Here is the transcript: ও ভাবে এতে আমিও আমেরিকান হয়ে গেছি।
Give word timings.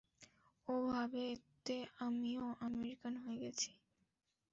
ও 0.67 0.75
ভাবে 0.87 1.21
এতে 1.35 1.75
আমিও 1.99 2.45
আমেরিকান 2.67 3.13
হয়ে 3.23 3.39
গেছি। 3.43 3.69